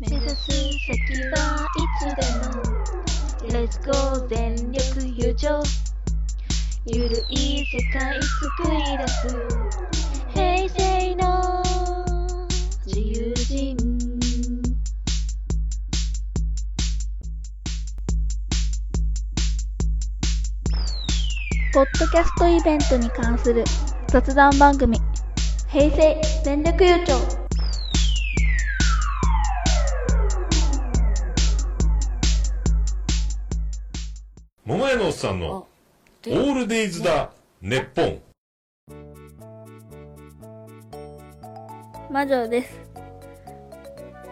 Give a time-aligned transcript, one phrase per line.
[0.00, 0.46] 目指す
[0.86, 3.66] 先はいつでも。
[3.66, 5.60] Let's go 全力友情。
[6.86, 9.26] ゆるい世界作り出す。
[10.32, 11.64] 平成の
[12.86, 13.76] 自由人。
[21.74, 23.64] ポッドキャストイベントに関する
[24.06, 25.00] 雑談番組。
[25.66, 27.37] 平成全力優勝
[34.68, 35.66] 桃屋のおっさんの
[36.26, 37.30] オールデイズだ
[37.62, 38.20] ネッポン。
[42.12, 42.78] 魔女です。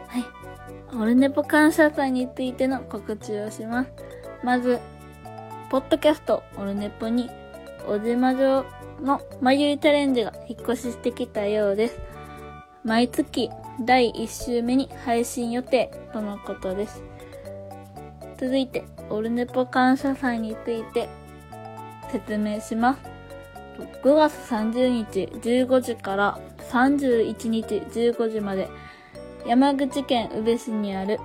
[0.08, 0.94] はい。
[0.94, 3.90] オルネポ感謝祭についての告知をします。
[4.44, 4.78] まず
[5.70, 7.30] ポッドキャストオルネポに
[7.88, 8.66] おじま女
[9.00, 11.98] のまゆいチャレンジが引っ越ししてきたようです。
[12.84, 13.48] 毎月
[13.80, 17.02] 第1週目に配信予定とのことです
[18.38, 21.08] 続いてオルネポ感謝祭について
[22.10, 23.00] 説明します
[24.02, 28.68] 5月30日15時から31日15時まで
[29.46, 31.18] 山口県宇部市にある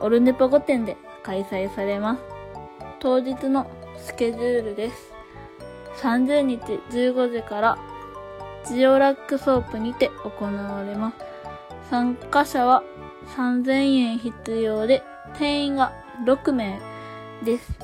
[0.00, 2.22] オルネポ御殿で開催されます。
[3.00, 5.12] 当日のスケジュールです。
[6.02, 7.78] 30日15時から
[8.66, 11.16] ジオラックソープにて行われます。
[11.90, 12.82] 参加者は
[13.36, 15.02] 3000円必要で
[15.38, 15.92] 定員が
[16.24, 16.80] 6名
[17.44, 17.78] です。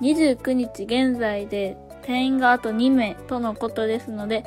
[0.00, 4.44] 29日現在で定員があと2名とのことですので、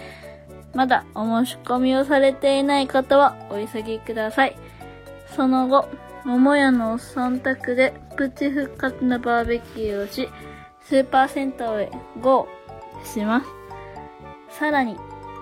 [0.74, 4.56] まだお申し込みをされていない方はお急ぎください。
[5.36, 5.88] その後、
[6.24, 10.30] 桃屋のおっさん宅でプチ復活のバーベキューをし、
[10.82, 11.92] スーパー銭湯へ
[12.22, 12.48] GO
[13.04, 13.48] します。
[14.58, 14.96] さらに、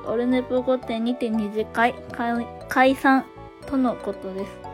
[0.05, 1.93] オルネポ御殿にて二次会
[2.67, 3.25] 解散
[3.65, 4.68] とのことです。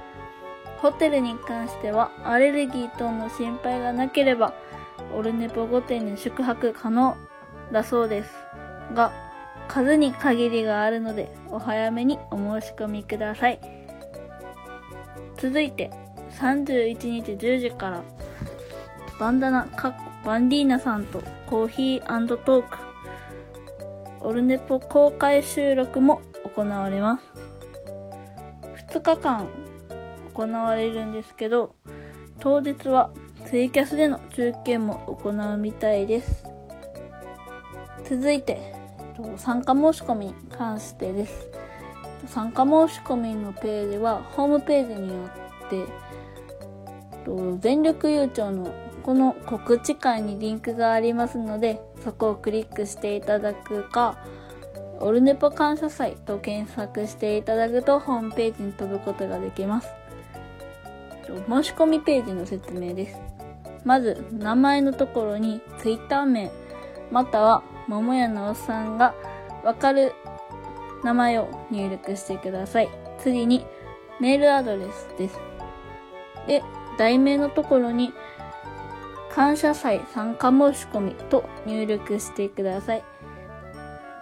[0.85, 4.53] ホテルに関してはアレルギー等の心配がなければ、
[5.15, 7.17] オルネポ御殿に宿泊可能
[7.71, 8.29] だそうです。
[8.93, 9.11] が、
[9.67, 13.59] 数に限りがあるので、お早めにお申し込みください。
[15.37, 15.89] 続いて、
[16.39, 18.03] 31日10時から、
[19.19, 22.77] バンダナ、かっこバンディーナさんとコーヒートーク、
[24.21, 26.21] オルネポ公開収録も
[26.55, 27.23] 行われます。
[28.93, 29.49] 2日間
[30.35, 31.75] 行われるんですけど、
[32.39, 33.09] 当日は
[33.45, 36.45] ツイキャスでの中継も行うみたいです。
[38.03, 38.73] 続いて、
[39.37, 41.47] 参加申し込みに関してです。
[42.27, 45.15] 参加申し込みのページはホームページによ
[45.67, 45.85] って、
[47.59, 48.71] 全力優勝の
[49.03, 54.17] この告知会にリンクがありますので、そこをクリックしていただくか、
[54.99, 59.89] オルネポ感謝祭と検索していただくとホームページに飛ぶことができます。
[61.27, 63.19] 申し込みページの説明です。
[63.83, 66.51] まず、名前のところに Twitter 名、
[67.11, 69.13] または桃屋のおっさんが
[69.63, 70.13] わかる
[71.03, 72.89] 名前を入力してください。
[73.19, 73.65] 次に、
[74.19, 75.39] メールアドレスです。
[76.47, 76.63] で、
[76.97, 78.13] 題名のところに、
[79.31, 83.03] 感謝祭参加申し込みと入力してください。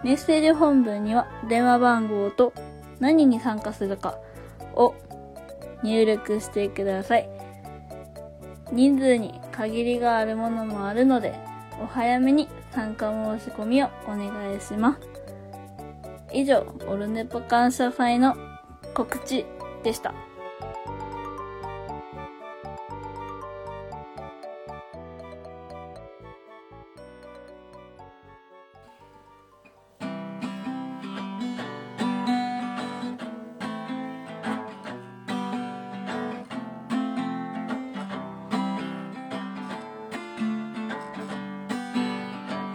[0.04, 2.52] メッセージ本文には電話番号と
[3.00, 4.18] 何に参加するか
[4.76, 4.96] を
[5.84, 7.30] 入力してください。
[8.72, 11.36] 人数に限りがあるものもあるので、
[11.82, 15.00] お早めに参加申し込みをお願いします。
[16.34, 18.36] 以上、オルネポ感謝祭の
[18.96, 19.46] 告知
[19.84, 20.14] でした。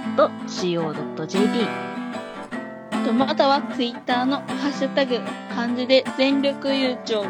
[3.13, 5.19] またはツイッターのハッシュタグ
[5.55, 7.29] 漢字で全力優勝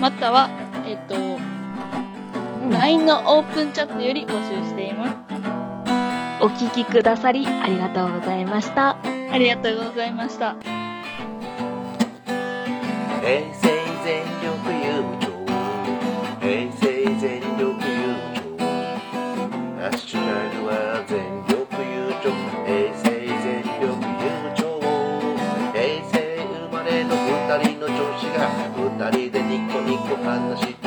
[0.00, 0.48] または
[0.86, 1.14] えっと、
[2.78, 5.33] LINE のオープンチャットより募集しています
[6.44, 8.98] お聞きくださりありがとうございました。
[9.32, 10.56] ありがとうございました。
[10.60, 10.68] 平
[13.54, 13.72] 成
[14.04, 15.32] 全力優勝。
[16.42, 16.84] 平成
[17.18, 18.60] 全力優勝。
[19.80, 21.16] ナシュナルは全
[21.48, 22.28] 力優勝
[22.66, 23.88] 平成全力
[24.20, 24.68] 優勝
[25.72, 25.80] 平
[26.12, 26.12] 成
[26.44, 30.83] 生まれの二人の女子が二人でニコニコ話して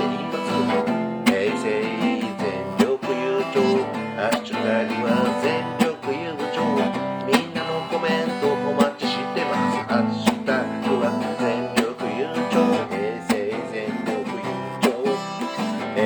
[15.97, 16.05] みん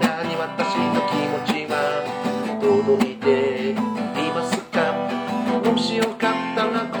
[0.00, 1.72] なに私の気持ちは
[2.60, 3.74] 届いてい
[4.34, 4.76] ますか？
[5.64, 6.97] もしよかったら